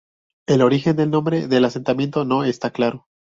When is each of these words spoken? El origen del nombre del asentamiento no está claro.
El 0.47 0.63
origen 0.63 0.95
del 0.95 1.11
nombre 1.11 1.47
del 1.47 1.63
asentamiento 1.63 2.25
no 2.25 2.43
está 2.43 2.71
claro. 2.71 3.05